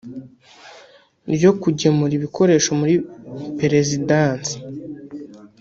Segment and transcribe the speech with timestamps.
[1.35, 2.95] ryo kugemura ibikoresho muri
[3.59, 4.55] perezidansi